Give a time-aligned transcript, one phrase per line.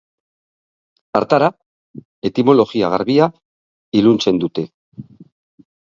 [1.19, 1.49] Hartara,
[2.31, 3.31] etimologia garbia
[4.03, 4.69] iluntzen dute.